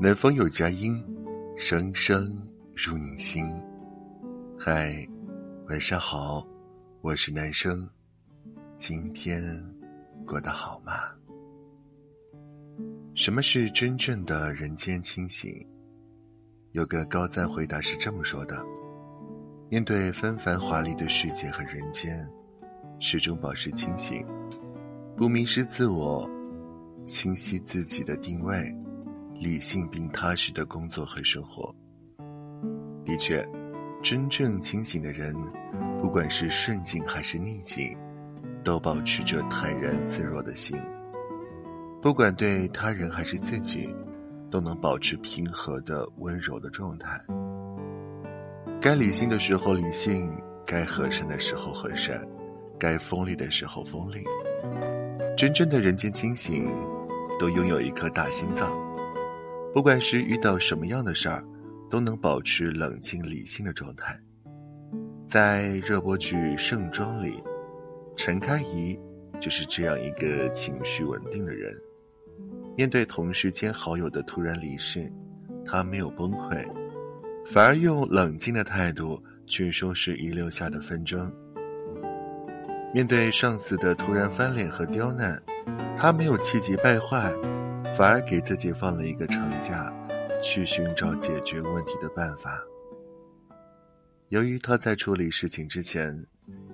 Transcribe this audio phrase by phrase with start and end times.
[0.00, 1.04] 南方有佳音，
[1.56, 2.32] 声声
[2.72, 3.44] 入你心。
[4.56, 5.04] 嗨，
[5.68, 6.46] 晚上好，
[7.00, 7.84] 我是男生，
[8.76, 9.42] 今天
[10.24, 10.92] 过得好吗？
[13.16, 15.52] 什么是真正的人间清醒？
[16.70, 18.64] 有个高赞回答是这么说的：
[19.68, 22.24] 面对纷繁华丽的世界和人间，
[23.00, 24.24] 始终保持清醒，
[25.16, 26.30] 不迷失自我，
[27.04, 28.72] 清晰自己的定位。
[29.40, 31.74] 理性并踏实的工作和生活。
[33.04, 33.46] 的确，
[34.02, 35.34] 真正清醒的人，
[36.00, 37.96] 不管是顺境还是逆境，
[38.64, 40.76] 都保持着坦然自若的心。
[42.02, 43.94] 不管对他人还是自己，
[44.50, 47.20] 都能保持平和的温柔的状态。
[48.80, 50.32] 该理性的时候理性，
[50.66, 52.20] 该和善的时候和善，
[52.78, 54.22] 该锋利的时候锋利。
[55.36, 56.68] 真正的人间清醒，
[57.38, 58.87] 都拥有一颗大心脏。
[59.78, 61.40] 不管是遇到什么样的事儿，
[61.88, 64.18] 都能保持冷静理性的状态。
[65.28, 67.40] 在热播剧《盛装》里，
[68.16, 68.98] 陈开怡
[69.38, 71.72] 就是这样一个情绪稳定的人。
[72.76, 75.08] 面对同事兼好友的突然离世，
[75.64, 76.66] 他没有崩溃，
[77.46, 81.32] 反而用冷静的态度去收拾遗留下的纷争。
[82.92, 85.40] 面对上司的突然翻脸和刁难，
[85.96, 87.32] 他没有气急败坏。
[87.92, 89.92] 反而给自己放了一个长假，
[90.42, 92.62] 去寻找解决问题的办法。
[94.28, 96.24] 由于他在处理事情之前，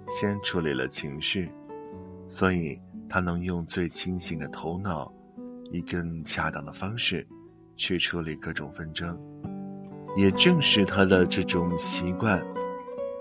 [0.09, 1.51] 先处理了情绪，
[2.29, 5.11] 所以他能用最清醒的头脑，
[5.71, 7.27] 以更恰当的方式，
[7.77, 9.19] 去处理各种纷争。
[10.17, 12.45] 也正是他的这种习惯，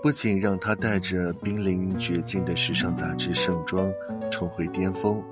[0.02, 3.86] 不仅让他带着濒临绝境的时尚杂志《盛装》
[4.30, 5.22] 重回巅峰。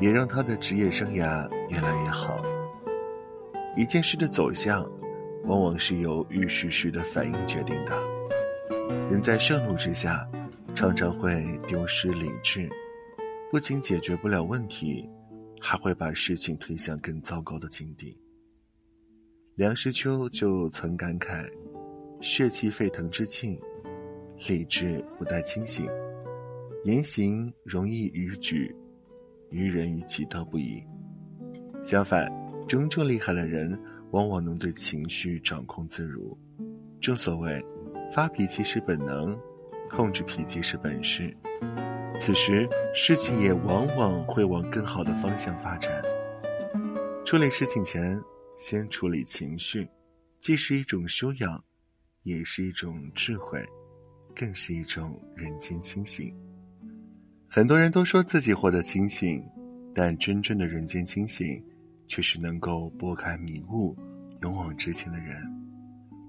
[0.00, 2.44] 也让他的职业生涯越来越好。
[3.76, 4.88] 一件事的走向，
[5.44, 7.92] 往往是由预示时的反应决定的。
[9.10, 10.28] 人在盛怒之下，
[10.74, 12.68] 常常会丢失理智，
[13.50, 15.08] 不仅解决不了问题，
[15.60, 18.16] 还会把事情推向更糟糕的境地。
[19.56, 21.48] 梁实秋就曾感慨
[22.20, 23.60] ：“血气沸腾之际，
[24.48, 25.88] 理智不带清醒，
[26.84, 28.74] 言行容易逾矩。”
[29.54, 30.84] 于人于己都不易。
[31.80, 32.28] 相反，
[32.66, 33.78] 真正厉害的人，
[34.10, 36.36] 往往能对情绪掌控自如。
[37.00, 37.64] 正所谓，
[38.12, 39.38] 发脾气是本能，
[39.90, 41.34] 控制脾气是本事。
[42.18, 46.02] 此时，事情也往往会往更好的方向发展。
[47.24, 48.20] 处理事情前，
[48.56, 49.88] 先处理情绪，
[50.40, 51.62] 既是一种修养，
[52.22, 53.64] 也是一种智慧，
[54.34, 56.34] 更是一种人间清醒。
[57.54, 59.40] 很多人都说自己活得清醒，
[59.94, 61.62] 但真正的人间清醒，
[62.08, 63.96] 却是能够拨开迷雾，
[64.42, 65.36] 勇往直前的人。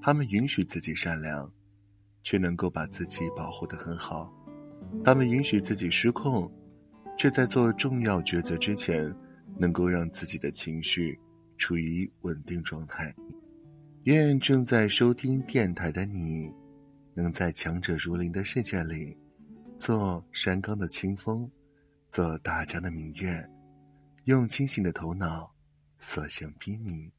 [0.04, 1.52] 他们允许自己善良，
[2.22, 4.32] 却能够把自己保护得很好；
[5.04, 6.48] 他们允许自己失控，
[7.18, 9.12] 却在做重要抉择之前，
[9.58, 11.20] 能够让自己的情绪
[11.58, 13.12] 处于稳定状态。
[14.04, 16.52] 愿正在收听电台的你，
[17.16, 19.18] 能在强者如林的世界里。
[19.78, 21.50] 做山岗的清风，
[22.10, 23.48] 做大江的明月，
[24.24, 25.54] 用清醒的头脑
[26.00, 27.12] 所向披靡。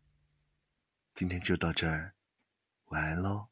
[1.15, 2.15] 今天就到这儿，
[2.87, 3.47] 晚安喽。